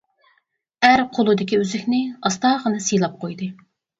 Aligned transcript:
ئەر 0.87 1.03
قولىدىكى 1.17 1.59
ئۈزۈكنى 1.59 2.01
ئاستاغىنە 2.29 2.83
سىيلاپ 2.87 3.23
قويدى. 3.25 3.53